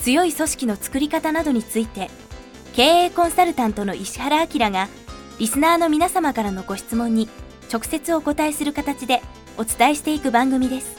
[0.00, 2.10] 強い組織の作り方などについて
[2.74, 4.88] 経営コンサルタントの石原明が
[5.38, 7.28] リスナーの皆様からのご質問に
[7.72, 9.20] 直接お答えする形で
[9.56, 10.96] お伝えしていく番組です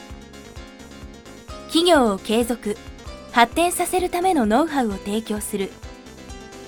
[1.68, 2.76] 企業を継続
[3.32, 5.70] 発展させるためのノウハウを提供する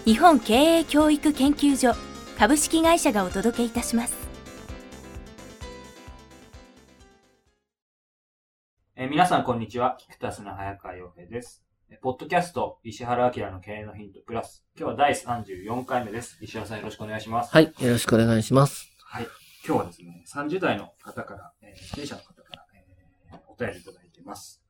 [0.05, 1.95] 日本経営教育研究所
[2.39, 4.23] 株式会社がお届けいたします
[8.97, 9.97] えー皆さん、こんにちは。
[9.99, 11.72] キクタスの早川洋平です。
[11.93, 14.65] えーポッドキャスト、石原明の経営のヒントプラス。
[14.79, 16.39] 今日は第34回目です。
[16.41, 17.53] 石原さんよろしくお願いします。
[17.53, 17.65] はい。
[17.65, 18.91] よろしくお願いします。
[19.05, 19.27] はい。
[19.67, 22.65] 今日はですね、30代の方から、えー経営者の方から、
[23.31, 24.63] えーお便りいただいています。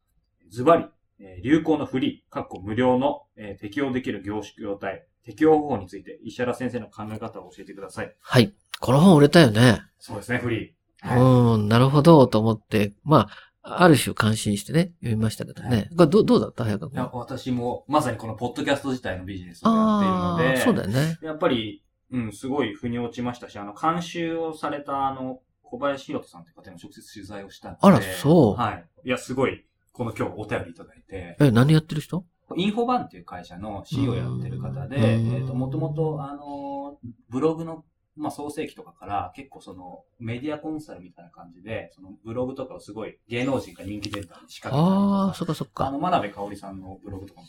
[0.51, 0.87] ズバリ、
[1.21, 8.13] えー流行のフリー、かっこ無料の、えー適用できる凝縮用体、適用方法について、石原先生の考え方を教えてください。
[8.21, 8.53] はい。
[8.81, 9.81] この本売れたよね。
[10.01, 11.07] そうですね、フリー。
[11.07, 15.89] うはいーん、なるほど、と思って、まあ、ある種感心してね、読みましたけどはね。
[15.97, 16.65] これどどうだった？
[16.65, 17.21] 早川いや君。
[17.21, 21.19] 私も、まさにこのポッドキャスト自体のビジネスをやっているのあで、あ、そうだよね。
[21.23, 27.79] やっぱり、うん、すごい腑に落ちましたし、あの、監修をされた、あの、小林博人さんという方にも直接取材をしたんで。
[27.81, 28.85] あらそうはい。
[29.05, 32.25] いや、すごい、この今日お便りいただいて、え、何やってる人？
[32.57, 35.03] インフォバンっていう会社の CEO をやってる方で、うん
[35.37, 36.99] えっ、と、もともと、あの、
[37.31, 37.85] ブログの、
[38.17, 45.87] まあ、創世期とかから、結構その、メディアコンサルみたいな感じで、その、ブログとかをすごい芸能人が人気出たり仕掛けたりとああ、か、そっかそっか。
[45.87, 47.47] あの、真鍋かおりさんのブログとかも、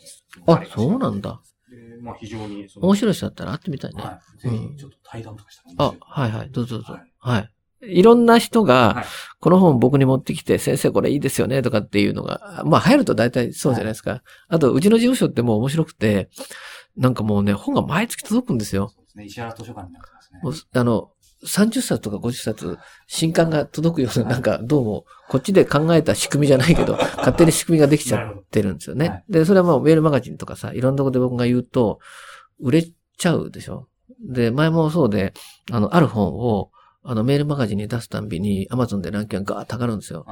[0.56, 1.42] あそうなんだ。
[1.70, 4.02] で、まあ、非常にその、面白い人だったら会ってみたいね。
[4.02, 4.40] はい。
[4.42, 6.52] ぜひ、ちょっと対談とかしたら面あ白い、はいはい。
[6.52, 6.94] どうぞどうぞ。
[6.94, 7.50] はいはい。
[7.86, 9.06] いろんな人はがい、
[9.42, 14.24] この本僕に持ってきて、先生これいいですよね、とかっていうのが、まあ流行ると大体そうじゃないですか。
[14.48, 16.30] あと、うちの事務所ってもう面白くて、
[16.96, 18.88] なんかもうね、本が毎月届くんですよ。
[18.96, 19.26] そうですね。
[19.26, 20.13] 石原図書館になってますね。
[20.42, 21.10] もうあの、
[21.46, 22.78] 30冊とか50冊、
[23.08, 29.24] 新刊が届くような、なんか、どうも、こっちで考えた仕組みじゃないけど、 勝手に仕組みができちゃってるんですよね。
[29.30, 32.00] で、それはもうメールマガジンとかさ、いろんなとこで僕が言うと、
[32.60, 32.84] 売れ
[33.18, 33.88] ちゃうでしょ？
[34.26, 35.34] で、前もそうで、
[35.72, 36.72] あの、ある本を、
[37.04, 40.26] あの、メールマガジンに出すたんびに、アマゾンでランキングがガーッと上がるんですよ。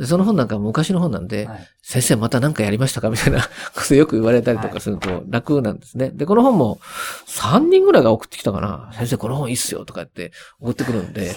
[0.00, 1.68] その本なんか昔の本なんで、ーはい。
[1.82, 3.10] 先生また何かやりましたか？
[3.10, 3.40] みたいな
[3.74, 6.10] ことよく言われたりとかすると楽なんですね。
[6.10, 6.80] で、この本も
[7.26, 8.90] 3人ぐらいが送ってきたかな。
[8.94, 11.36] 先生この本いいっすよとか言って送ってくるんで、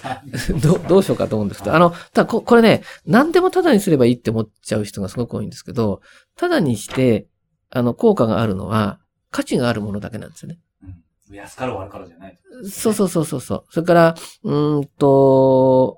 [0.61, 6.01] どうどうしようかと思うんですけど、あの、ただここれね、何でもタダにすればいいって思っちゃう人がすごく多いんですけど、
[6.37, 7.27] タダにして、
[7.71, 8.99] あの、効果があるのは、
[9.31, 10.59] 価値があるものだけなんですよね。
[11.29, 11.35] うん。
[11.35, 12.39] 安かろう悪かろうじゃない。
[12.69, 13.63] そうそうそうそうそう。
[13.69, 15.97] それから、うーんと、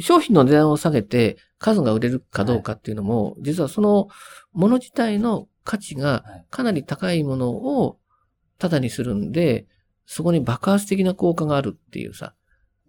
[0.00, 4.08] 商品の値段を下げて数が売れるかどうかっていうのも、実はその
[4.52, 6.46] もの自体の価値がはい。
[6.50, 7.98] かなり高いものを
[8.58, 9.66] タダにするんで、
[10.06, 12.34] そこに爆発的な効果があるっていうさ。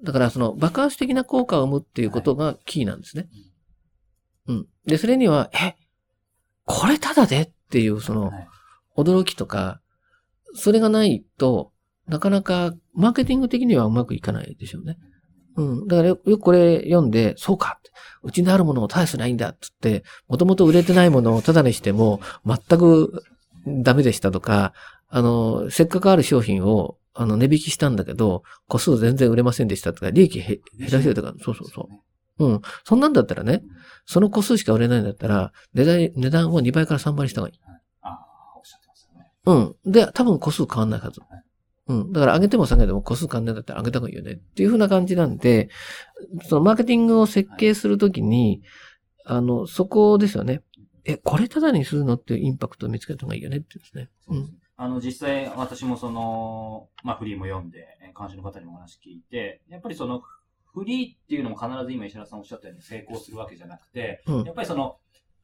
[0.04, 3.30] だからその爆発的な効果を生むっていうことがキーなんですね。
[4.48, 4.68] うん。
[4.86, 5.76] で、それには、え、
[6.66, 8.48] これタダでっていうそのはい
[8.98, 9.80] 驚きとか、
[10.56, 11.72] それがないと、
[12.08, 14.98] なかなかマーケティング的にはうまくいかないでしょうね。
[15.58, 15.88] うん。
[15.88, 17.92] だからよよくこれ読んで、そうかって。
[18.24, 23.24] うちにあるものを大すないんだって言って、もともと売れてないものをタダにしても、全く
[23.66, 24.74] ダメでしたとか、
[25.10, 30.44] あの、せっかくある商品を、あの、値引きしたんだけど、個数全然売れませんでしたとか、利益へ
[30.78, 31.90] 減らしてたから、そうそうそ
[32.40, 32.46] う。
[32.46, 32.62] うん。
[32.84, 33.64] そんなんだったらね、
[34.06, 37.60] その個数しか売れないんだったら、値段、値段を2倍から3倍にした方がいい。
[38.02, 38.20] ああ、
[38.56, 39.76] おっしゃってますよね。
[39.86, 39.92] うん。
[39.92, 41.47] で、多分個数変わんないはずはい。
[41.88, 42.12] うん。
[42.12, 44.34] だから上げても下げても個数変わんないんだったら上げた方がいいよね。
[44.34, 45.70] っていう風な感じなんで、
[46.44, 48.62] そのマーケティングを設計するときに、
[49.26, 50.64] あの、そこですよね。
[51.06, 54.10] え、これただにするのっていうインパクトを見つけた方がいいよねっていうんですね。
[54.26, 60.24] そうですあの、実際、私もその、まあ、フリーも読んで、えー監修の方にもお話聞いて、やっぱりその、
[60.74, 64.98] フリーっていうのも必ず今石原さんおっしゃったように成功するわけじゃなくて、うんやっぱりその、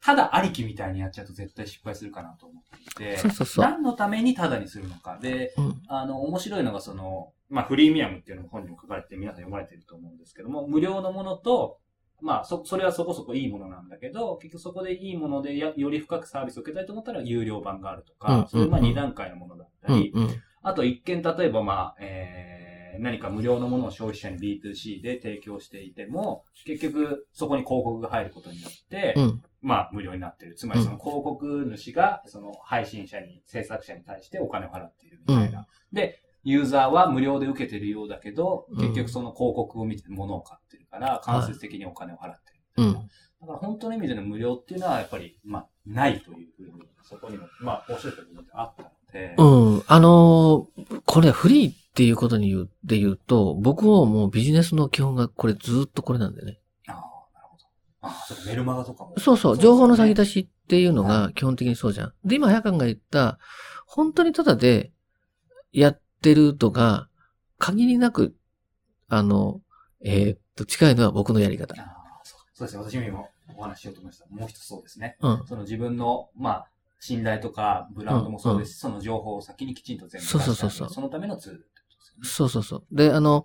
[0.05, 2.63] ただありきみたいにやっちゃうと絶対失敗するかなと思っ
[2.95, 3.65] ていて、そうそうそう。
[3.65, 5.17] 何のためにただにするのか。
[5.21, 5.81] で、うん。
[5.87, 11.77] あの、面白いのがその、まあ、フリーミアムっていうのも本にも書かれて皆さん読まれてると思うんですけども、無料のものと、
[12.21, 20.11] まあ、そ、それはそこそこいいものなんだけど、結局そこでいいものでや、より深くサービスを受けたいと思ったら有料版があるとか、うんそういうまあうんうん2段階のものだったうんり、。
[20.13, 20.29] うん。
[20.63, 22.62] あと一見例えばまあ、えー
[22.99, 29.43] 何か無料のものを消費者に B2C で提供していても、結局そこに広告が入ることによって、うん。
[29.61, 30.55] まあ無料になってる。
[30.55, 35.67] つまりその広告主がその配信者に、制作者に対してお金を払っているみたいな。
[35.91, 42.59] で、ユーザーは無料で受けてるようだけど、うん結局その広告を見て物を買ってるから、間接的にお金を払ってる。
[42.77, 42.93] うん。
[42.93, 42.99] だ
[43.47, 49.43] から本当の意味での無料っていうのはやっぱり、まあ、ないというふうに、そこにも、まあ、おっしゃった部分であったので、う
[49.77, 49.83] ん。
[49.87, 56.59] あのーこれフリーっていうことに言う、で言うと、僕ももうビジネスの基本がこれずっとこれなんでね。
[56.87, 56.95] ああ、
[57.33, 57.65] なるほど。
[58.01, 59.13] ああ、メルマガとかも。
[59.19, 62.13] そうそう、情報の先だ出しっていうのが基本的にそうじゃん。
[62.25, 63.37] で、今、早川が言った、
[63.85, 64.91] 本当にただで
[65.71, 67.09] やってるとか、
[67.59, 68.35] 限りなく、
[69.07, 69.61] あの、
[70.03, 71.75] えーっと、近いのは僕のやり方。
[71.79, 73.03] ああそうそうですね。
[73.03, 73.25] 私も今
[73.55, 74.25] お話ししようと思いました。
[74.29, 75.17] もう一つそうですね。
[75.21, 75.43] うん。
[75.45, 76.67] その自分の、まあ、
[76.99, 81.67] 信頼とか、ブランドもそうですし、その情報を先にきちんと全部出してそうそうそうそうそのためのツール
[82.11, 82.19] ね。
[82.23, 82.85] そうそうそう。
[82.91, 83.43] で、あの、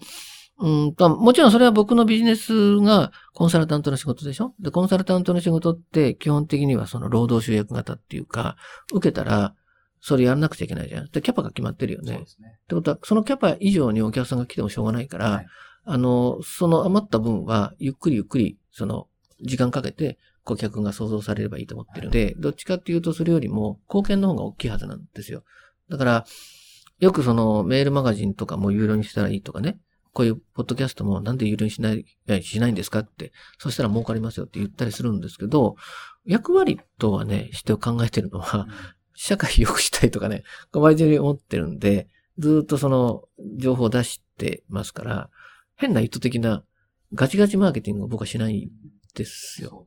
[0.60, 4.55] うんと、もちろんそれは僕のビジネスがコンサルタントの仕事でしょ？
[4.58, 8.56] で、コンサルタントの仕事って基本的にはその労働集約型っていうか、
[8.93, 9.55] 受けたら、
[10.00, 11.10] それやらなくちゃいけないじゃん。
[11.10, 12.12] で、キャパが決まってるよね。
[12.12, 12.58] そうですね。
[12.62, 15.46] ってことは、そのキャパ以上にお客さんが来てもしょうがないから、はい
[15.90, 19.08] あの、その余った分は、ゆっくりゆっくり、その、
[19.40, 25.44] 時間かけて、顧客が想像されればいいと思ってるんで、どっちかっていうと、それよりも、貢献の方が大きいはずなんですよ。
[25.88, 26.26] だから、
[27.00, 29.79] よくその、メールマガジンとかも有料にしたらいいとかね、
[30.12, 35.77] こういうポッドキャストもなんで有料にしない、えしないんですかって、そしたら儲かりますよって言ったりするんですけど、
[36.25, 38.67] 役割とはね、して考えてるのは、
[39.15, 40.43] 社会良くしたいとかね、
[40.73, 42.09] 毎日思ってるんで、
[42.39, 43.25] ずーっとその
[43.56, 45.31] 情報を出してますから、
[45.77, 46.65] 変な意図的な
[47.15, 48.71] ガチガチマーケティングを僕はしないん
[49.15, 49.87] ですよ。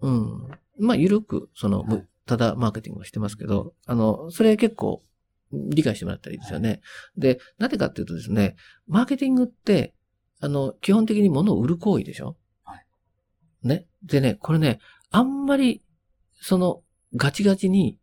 [0.00, 0.48] そうん。
[0.78, 2.06] まあ、ゆるく、その、はい。
[2.26, 5.00] ただマーケティングをしてますけど、あの、それ結構
[5.52, 6.80] 理解してもらったらいいですよね。
[7.16, 8.56] で、なぜかっていうとですね、
[8.86, 9.94] マーケティングって、
[10.40, 12.36] あの、基本的に物を売る行為でしょ？
[12.64, 12.86] はい
[13.62, 13.86] ね。
[14.02, 15.82] でね、これね、あんまり、
[16.34, 16.82] その、
[17.14, 17.98] ガチガチに、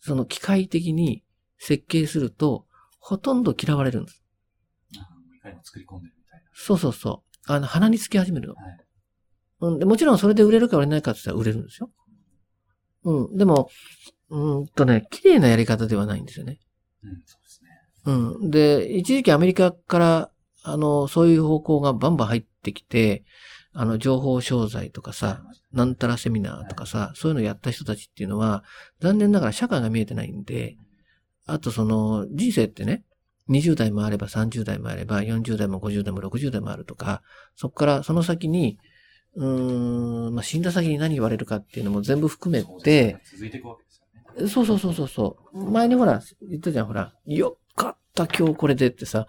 [0.00, 1.22] その機械的に
[1.58, 2.66] 設計すると、
[2.98, 4.24] ほとんど嫌われるんです。
[4.92, 6.46] うんいかにも作り込んでるみたいな。
[6.54, 7.52] そうそうそう。
[7.52, 8.54] あの、鼻につき始めるの。
[8.54, 8.86] はい。
[9.60, 11.90] うん、でもちろんそれで売れるか売れないかって言ったら売れるんですよ。
[13.04, 13.36] うん。
[13.36, 13.70] でも、
[14.32, 16.58] うーんとね、綺麗なやり方ではないんですよね。
[17.04, 17.70] うん、そうですね。
[18.06, 18.50] うん。
[18.50, 20.30] で、一時期アメリカから、
[20.64, 23.24] あの、そういう方向がバンバン入ってきて、
[23.74, 25.42] あの、情報商材とかさ、
[25.72, 28.64] なんたらセミナーとかさ、そういうのやった人たちっていうのは、
[29.00, 30.76] 残念ながら社会が見えてないんで、
[31.46, 33.04] あとその、人生ってね、
[33.48, 37.22] 20代もあれば30代もあれば、40代も50代も60代もあるとか、
[37.56, 38.78] そこからその先に、
[39.34, 43.91] うーん、まあ、死んだ先に何言われるかっていうのも全部含めて、ね続いていくわけです。
[44.48, 45.70] そうそうそうそうそう。
[45.70, 49.26] 前にほら、言ったじゃん、ほら、よかった、今日これでってさ、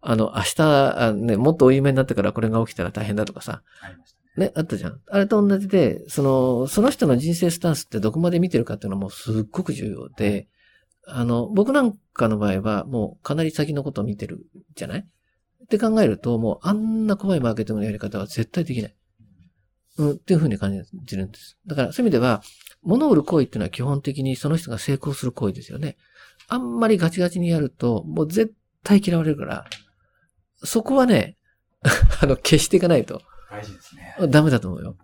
[0.00, 4.46] あの、明日、あね、もっとお有名になってからこれが起きたら大変だとかさ、ありましたね。
[4.46, 5.00] ね、あったじゃん。
[5.10, 10.48] あれと同じで、その、その人の人生スタンスってどこまで見てるかっていうのもすっごく重要で、
[11.06, 15.00] あの、僕なんかの場合はもうかなり先のことを見てるじゃない？
[15.00, 18.96] って考えると、もうあんな怖いマーケティングのやり方は絶対できない。
[19.98, 21.58] うん、っていうふうに感じるんです。
[21.66, 22.42] だからそういう意味では、
[22.82, 25.96] 物を売る行為っていうのは基本的にその人が成功する行為ですよね。
[26.48, 28.52] あんまりガチガチにやると、もう絶
[28.82, 29.64] 対嫌われるから、
[30.64, 31.36] そこはね、
[32.20, 34.16] あの、消していかないと大事ですね。
[34.28, 34.96] ダメだと思うよ。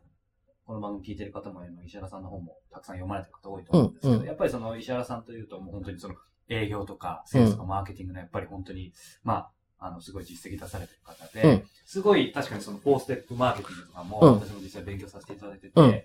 [0.64, 6.14] この番組聞いてる方も、あの石原さんの本もたくさん読まれてる方多いと思うんですけど、うんうんやっぱりその石原さんというと、もう本当にその
[6.48, 8.92] 営業とか、セールスとかマーケティングのやっぱり本当に、
[9.22, 16.02] まあ、あの、すごい実績出されてる方で、うんすごい確かにその4ステップマーケティングとかも、うん私も実際勉強させていただいてて、うん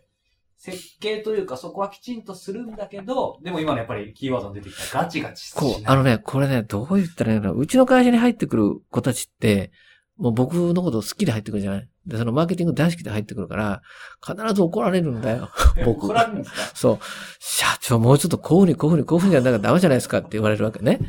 [0.65, 7.53] 設計というかそこはきちんとするんだけど、でも今のやっぱりキーワードに出てきたガチガチこう、あのね、これね、どう言ったらいいの。
[7.53, 9.74] うちの会社に入ってくる子たちって、
[10.15, 13.82] もう僕のこと好きで入ってくるじゃないで、そのマーケティング大好きで入ってくるから、
[14.25, 15.50] 必ず怒られるんだよ。
[15.84, 16.55] 僕怒られるんですか？
[16.75, 17.00] そう。
[17.41, 21.00] 社長、もうちょっとこういうふうにこういうふうにこういうふうにやんなきゃダメじゃないですかって言われるわけね。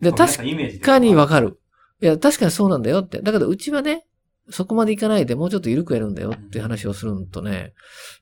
[0.00, 0.36] で確
[0.80, 1.60] かにわかかる。
[2.02, 3.20] いや、確かにそうなんだよって。
[3.22, 4.06] だけど、うちはね、
[4.50, 7.72] そこまでいかないでもうちょっと緩くやるんだよって話をするとね、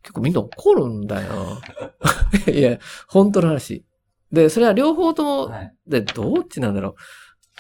[0.03, 1.61] 結構みんな怒るんだよ。
[2.53, 3.85] いや、本当の話。
[4.33, 5.75] で、それは両方とも、はい。
[5.87, 6.95] で、どっちなんだろう。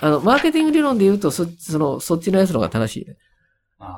[0.00, 3.16] あの、マーケティング理論で言うと、そ、その、そっちのやつの方が正しいね。
[3.78, 3.96] あ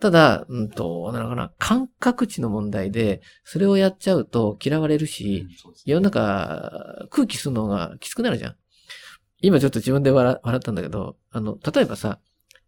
[0.00, 8.56] ただ、うんと、なのかな、感覚値の問題で、それをやっちゃうと嫌われるーし、うんね世の中、空気するのがきつくなるじゃん。
[9.42, 12.18] 今ちょっと自分で笑笑ったんだけど、あの、例えばさ、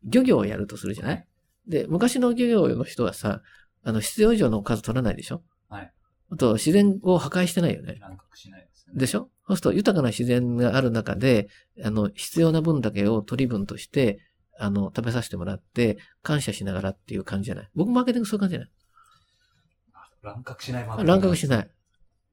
[0.04, 1.26] 漁業をやるとするじゃない？
[1.66, 3.40] で、昔の漁業の人はさ、
[3.82, 5.42] あの、必要以上の数取らないでしょ？
[5.68, 5.92] はい。
[6.30, 7.96] あと、自然を破壊してないよね。
[8.00, 9.00] 乱獲しないですよね。
[9.00, 9.30] でしょ？
[9.46, 11.48] そうすると豊かな自然がある中で、
[11.82, 14.18] あの、必要な分だけを取り分として、
[14.58, 17.68] あの、食べさせてもらって、感謝しながらっていう感じじゃない？
[17.74, 18.70] 僕マーケティングそういう感じじゃない？
[20.22, 21.70] 乱獲しないマーケティング乱獲しない。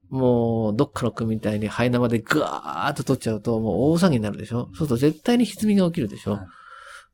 [0.08, 4.66] もう、どっかの国みたいにハイ生でガーッと取っちゃうと、もう大騒ぎになるでしょ？
[4.66, 6.46] そうすると絶対に歪みが起きるでしょ、はい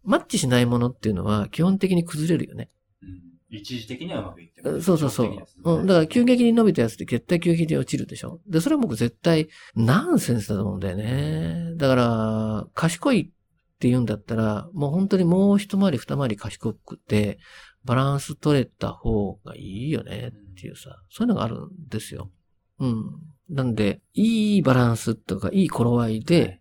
[0.08, 2.70] マッチしないものっていうのは基本的に崩れるよね。
[3.02, 5.30] うん一時的にはうまくいってもそうそうそう。
[5.30, 5.86] ねうん。
[5.86, 11.74] だから急激に伸びたやつって絶対急激に落ちるでしょで、それは僕絶対ナンセンスだと思うんだよね。
[11.76, 17.38] だから、賢いって言うんだったら、もう本当にもう一回り二回り賢くて、
[17.84, 22.30] バランス取れた方がいいよねっていうさ、そういうのがあるんですよ。
[22.80, 23.04] うん。
[23.48, 26.60] なんで、いいバランスとか、いい頃合いで、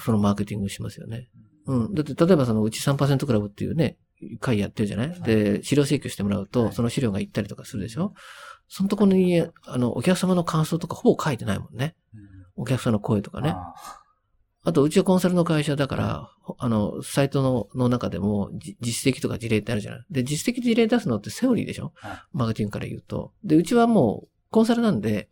[0.00, 1.28] そのマーケティングしますよね。
[1.66, 1.94] うん。
[1.94, 3.96] だって、例えばそのうち3%クラブっていうね、
[4.40, 5.22] 会やってるじゃない？
[5.22, 6.72] で、資料請求してもらうと、はい。
[6.72, 8.14] その資料が行ったりとかするでしょ？
[8.68, 11.94] そのところに、あの、お客様の感想とかほぼ書いてないもんね。
[12.14, 12.20] うん。
[12.62, 13.50] お客さんの声とかね。
[13.50, 13.74] あ
[14.64, 14.72] あ。
[14.72, 20.04] と、うちはコンサルの会社だから、あの、サイトのの中でも、じ実績とか事例ってあるじゃない？
[20.10, 21.92] で、実績事例出すのってセオリーでしょ？
[21.96, 22.22] はい。
[22.32, 23.32] マーケティングから言うと。
[23.44, 25.28] で、うちはもう、コンサルなんで、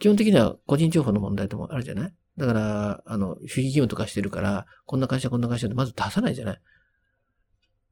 [0.00, 2.14] 基本的には個人情報の問題ともあるじゃない？
[2.38, 6.60] だから、あの、守秘義務とかしてるから、こんな会社、こんな会社でまず出さないじゃない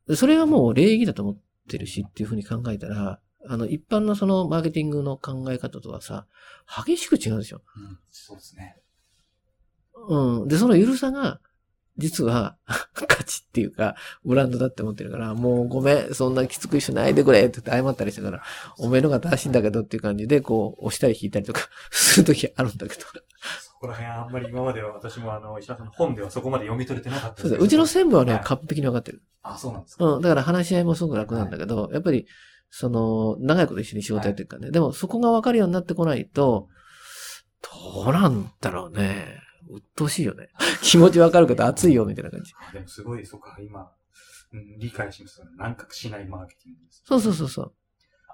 [0.07, 1.39] でそれはもう礼儀だと思っ
[1.69, 6.27] てるしっていうふうに考えたら、あの、一般のそのマーケティングの考え方とはさ、
[6.87, 8.77] 激しく違うでしょうんそうですね。
[10.09, 10.49] うん。
[10.49, 11.41] で、そのゆるさが、
[11.99, 12.57] 実は、
[12.95, 18.43] 価値っていうか、ブランドだって思ってるから、もうごめん、そんなきつくしないでくれって言って謝ったりしたから、
[18.79, 23.01] おめえのが正しいんだけどっていう感じで、こう、押したり引いたりとか、するときあるんだけど。
[23.77, 29.23] そこら辺あんまり今までは私もあの、石田さんの本ではそこまで読み取れてなかったそうだうちの専務はね、はい完璧にわかってる。
[29.43, 30.05] あ、そうなんですか。
[30.07, 30.23] うん。
[30.23, 32.27] だから話し合いもすごく楽なんだけど、やっぱり、
[32.71, 34.71] その、長いこと一緒に仕事やってるからね。
[34.71, 36.69] でも、そこがわかるようになってこないと、
[37.95, 39.41] どうなんだろうね。
[39.69, 40.49] 鬱陶しいよね。
[40.83, 42.53] 気持ちわかるけど熱いよ、みたいな感じ。
[42.69, 43.93] あでもすごい、そっか、今、
[44.53, 45.45] うん理解しました。
[45.59, 47.03] 乱獲しないマーケティングです。
[47.05, 47.73] そうそうそうそう。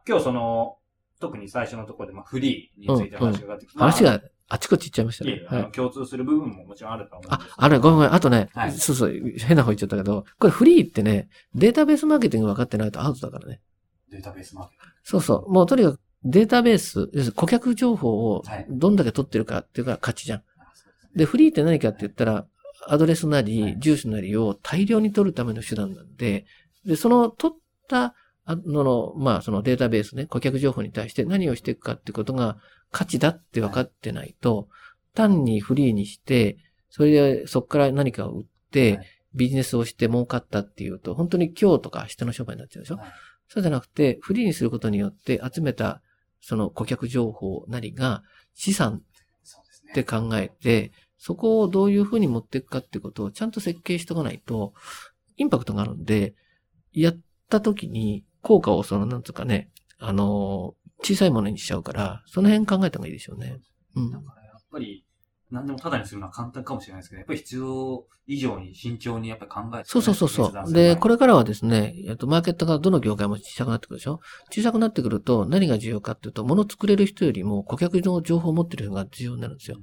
[0.06, 0.76] 今日その、
[1.20, 4.20] 特に最初のところで、まあ、フリーについて話が上がってきて、話が
[4.52, 5.72] あちこち行っちゃいましたねはい。
[5.72, 8.14] 共通する部分ももちろんあるとは思うすけ、どあれ、ごめんごめん。
[8.14, 13.60] あとね、はいそうそう、変な方言っちゃったけど、これフリーってね、データベースマーケティング分かってないとアウトだからね。
[14.10, 14.94] データベースマーケティング。
[15.04, 15.50] そうそう。
[15.50, 20.38] もうとにかくデータベース、要するに顧客情報をはいどんだけ取ってるかっていうか価値じゃん。
[20.40, 20.42] あ
[20.74, 22.46] そうでフリーって何かって言ったら、
[22.88, 26.44] アドレスなはりい、住所なりを大量に取るための手段なんで、
[26.84, 32.58] で、その取った、あのの、まあ、そのデータベースね、顧客情報に対して何をしていくかってことが
[32.92, 34.68] 価値だって分かってないと、
[35.14, 36.56] 単にフリーにして、
[36.88, 39.06] それでそこから何かを売って、はい。
[39.34, 43.12] ビジネスをして儲かったっていうと、本当に今日とか明日の商売になっちゃうでしょ、はい。
[43.48, 46.02] そうじゃなくて、フリーにすることによって集めた
[46.42, 48.22] その顧客情報なりが
[48.54, 49.02] 資産。
[49.92, 54.72] って考えて、そこをどういうふうに持っていくかってことをちゃんと設計しておかないと、
[55.36, 56.34] インパクトがあるんで、
[56.92, 57.18] やっ
[57.48, 63.58] た時に効果をその、なんつうかね、あの、小さいものにしちゃうから、その辺考えた方がいいでしょうね。
[63.96, 65.04] うんだからやっぱり、
[65.50, 70.72] 何でもタダにするのは簡単かもしれないですけど、やっぱり必要以上に慎重にやっぱり考えて、そうそうそうそう。
[70.72, 79.76] で、これ、れからはですね、えっと、マーケットがどの業界も小さくなってくるでしょ小さくなってくると何が重要かっていうと、物作れる人よりも顧客の情報を持ってる人が重要になるんですよ。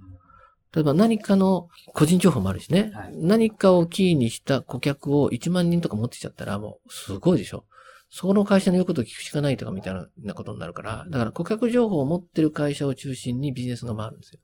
[0.74, 7.66] 例えば何かの個人情報もあるしね、はい何かをキーにした顧客を1万人とか持ってきちゃったらもうすごいでしょ。
[8.10, 14.40] そこの会社の言うことを聞くしかないとかみたいなことになるから、だから顧客情報を持ってる会社を中心にビジネスが回るんですよ。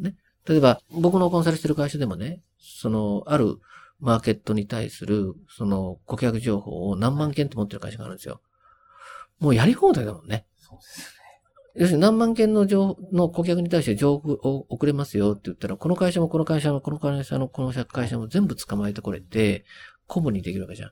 [0.00, 0.16] ね。
[0.48, 3.58] 例えば僕のコンサルしてる会社でもね、そのある
[4.00, 8.40] マーケットに対するその顧客情報を何万件って持ってる会社があるんですよ。
[9.38, 10.46] もうやり放題だもんね。
[10.56, 11.22] そうですよね。
[11.74, 19.64] 要するに何万件の情報の顧客に対して情報を送れますよって言ったら、この会社もこの会社もこの会社もこの会社も全部捕まえてこれて、
[20.06, 20.90] コムにできるわけじゃん。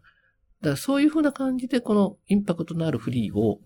[0.60, 3.60] だからそういう風な感じでこのインパクトのあるフリーを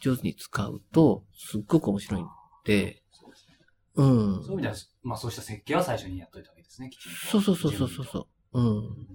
[0.00, 2.26] 上手に使うと、すっごく面白いん
[2.64, 3.56] で、そうですね。
[3.96, 4.42] うん。
[4.42, 7.18] そういう意味では、まあそうした設計は最初にやっといたわけですね、きちんと。
[7.18, 8.60] そうそうそうそうそうそう。
[8.60, 8.66] うん。
[8.66, 8.72] うん。
[8.74, 9.06] なるほど。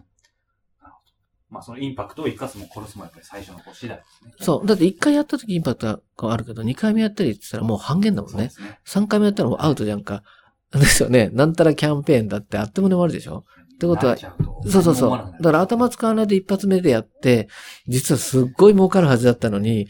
[1.50, 4.34] まあそのインパクトを生かすも殺すもやっぱり最初のこう次第ですね。
[4.40, 4.66] そう。
[4.66, 8.44] だって一回やった時インパクトがあるけど、二回目やったりって言ったらもう半減だもんね。
[8.44, 8.52] ね。
[8.84, 10.24] 三回目やったらもうアウトじゃんか。
[10.72, 11.30] ですよね。
[11.34, 13.44] なんたらキャンペーンだってあっという間に終わるでしょ
[13.82, 14.16] ってことは
[14.70, 15.18] そうそうそう。
[15.40, 17.48] だから頭使わないで一発目でやって、
[17.88, 19.88] 実はすっごい儲かるはずだったのに、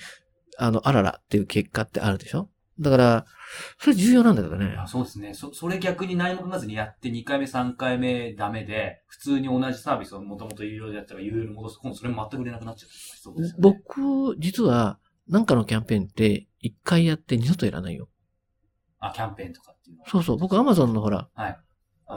[0.57, 2.49] あの、あららっていう結果ってあるでしょ？
[2.79, 3.25] だから、
[3.79, 4.75] それ重要なんだけどね。
[4.79, 5.33] あそうですね。
[5.33, 12.87] そ、それ逆に何も考えずにやって2回目、3回目ダメで、普通に同じサービスをもともと有料でやったら有料に戻すと、今度それも全く売れなくなっちゃ
[13.29, 13.41] う。
[13.41, 13.53] ね。
[13.59, 18.07] 僕、実は、なんかのキャンペーンって、一回やって二度とやらないよ。
[18.99, 20.09] あ、キャンペーンとかっていうのは。
[20.09, 20.37] そうそう。
[20.37, 21.57] 僕、アマゾンのほら、はい。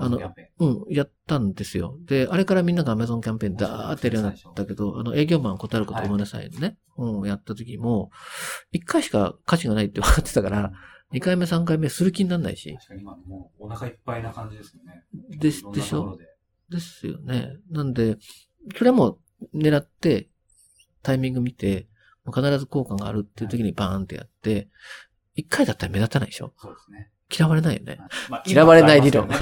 [0.03, 0.19] あの、
[0.59, 1.99] うん、やったんですよ。
[2.05, 6.79] で、あれからみんながアマゾンキャンペーンダーってやるようになったけど、あの、営業マン断ることごめんなさいね。
[6.97, 8.11] うん、やった時も、
[8.73, 10.73] 一回しか価値がないって分かってたから、
[11.13, 12.75] 二回目、三回目する気にならないし。
[12.75, 15.05] 確かに今もうお腹いっぱいな感じですよね。
[15.31, 16.17] ででしょ？
[16.17, 16.27] で
[16.71, 17.57] ですよね。
[17.71, 18.17] なんで、
[18.77, 19.19] それはも
[19.53, 20.29] う狙って、
[21.03, 21.89] タイミング見て、
[22.35, 24.69] 必ず効果があるっていう時にバーンってやって、
[25.35, 26.55] 一回だったら目立たないでしょ？
[26.57, 27.11] そうですね。
[27.37, 27.99] 嫌われないよね。
[28.29, 29.37] まあ嫌われない理論ね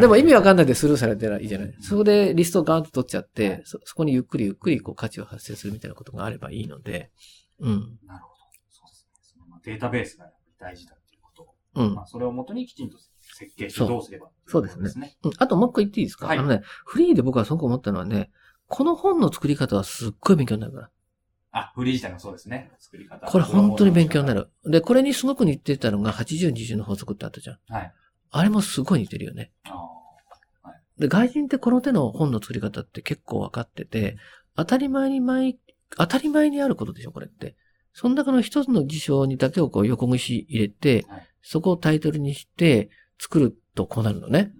[0.00, 1.74] でも意味わかんないでスルーされてないいじゃない。
[1.80, 7.10] そこでリストをガーンと取っちゃって、そ、そこにゆっくりゆっくりこう価値を発生するみたいなことがあればいいので、
[7.60, 8.42] うん、なるほど。
[8.70, 9.10] そうですね。
[9.22, 11.54] そのまあデータベースがやっぱり大事だっていうこと。
[11.74, 12.02] うんま。
[12.02, 14.78] あ、それをもとにきちんと設計してそうどうすればそうです。
[14.98, 15.16] ね。
[15.22, 18.30] うんあともう一個言っていいですか、はいあのね、フリーで僕はすごく思ったのはね、
[18.68, 20.90] この本の作り方はすっごい勉強になるから。
[21.56, 22.70] あ、フリー自体もそうですね。
[22.78, 23.26] 作り方。
[23.26, 24.50] これ本当に勉強になる。
[24.64, 27.58] で、これにすごく似てたのが80、20の法則ってあったじゃん。
[27.68, 27.92] はい。
[28.30, 29.52] あれもすごい似てるよね。
[29.64, 29.70] あ
[30.98, 34.16] で、外人ってこの手の本の作り方って結構分かってて、
[34.56, 35.54] 当たり前に前、
[35.96, 37.56] 当たり前にあることでしょ、これって。
[37.92, 42.88] その中の一つの事象にだけをこう横串入れて、はいそこをタイトルにして
[43.20, 44.50] 作るとこうなるのね。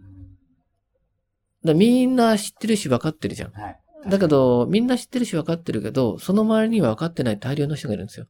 [1.64, 3.52] だみんな知ってるし分かってるじゃん。
[3.52, 3.80] はい。
[4.08, 8.26] だけど、みんな知ってるし分かってるけど、その周りには分かってない大量の人がいるんですよ。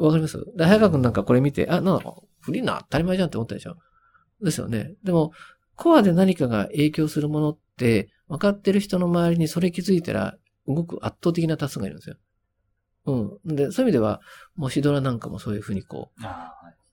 [0.00, 0.38] わかります？
[0.56, 3.76] で、早川くんなんかこれ見て、あ、なんだ、フリーな当たり前じゃんって思ったでしょ？
[4.42, 4.94] ですよね。
[5.04, 5.32] でも、
[5.76, 10.36] コアで何かが影響するものって、分かってる人の周りにそれ気づいたら、
[10.66, 12.16] 動く圧倒的な多数がいるんですよ。
[13.06, 13.56] うん。
[13.56, 14.20] で、そういう意味では、
[14.54, 16.22] もしドラなんかもそういうふうにこう、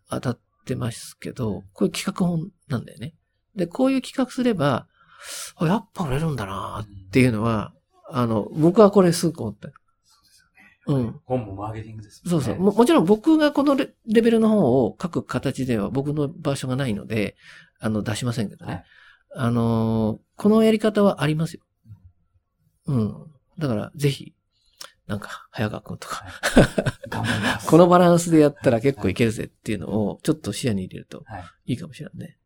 [0.10, 3.13] 当たってますけど、こういう企画本なんだよね。
[3.55, 4.88] で、こういう企画すれば、
[5.58, 7.74] あやっぱ売れるんだなっていうのは、
[8.11, 9.69] あの、僕はこれすごく思った。
[9.69, 9.73] そ
[10.19, 11.03] うですよね。
[11.05, 11.19] うん。
[11.25, 12.43] 本もマーケティングですもんね。
[12.45, 12.63] そうそう。
[12.63, 17.35] ももちろん僕がこのレレベルの本を書く形では僕の場所がないので、
[17.79, 18.73] あの、出しませんけどね。
[18.73, 18.83] はい
[19.35, 21.61] あのーこのやり方はありますよ。
[22.87, 23.13] うん。
[23.59, 24.33] だから、ぜひ、
[25.05, 26.23] なんか、早川くんとか。
[27.67, 31.43] このバランスでやったら結構いけるぜっていうのを、ちょっと視野に入れるとはい。
[31.65, 32.37] いいかもしれないね。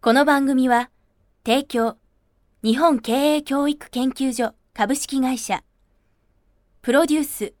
[0.01, 0.89] この番組は
[1.49, 1.97] 提供。
[2.61, 5.63] 日本経営教育研究所株式会社。
[6.83, 7.53] プロデュース。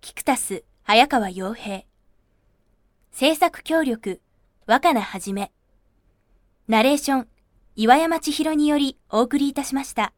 [0.00, 1.82] キクタス早川洋平。
[3.12, 4.22] 制作協力。
[4.64, 5.52] 若菜はじめ。
[6.66, 7.28] ナレーション。
[7.76, 10.14] 岩山千尋によりお送りいたしました。